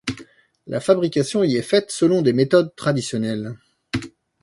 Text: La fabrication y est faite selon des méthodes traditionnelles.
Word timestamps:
La 0.65 0.79
fabrication 0.79 1.43
y 1.43 1.57
est 1.57 1.61
faite 1.61 1.91
selon 1.91 2.23
des 2.23 2.33
méthodes 2.33 2.73
traditionnelles. 2.75 3.55